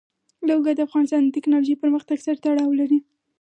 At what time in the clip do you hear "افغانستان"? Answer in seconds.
0.87-1.21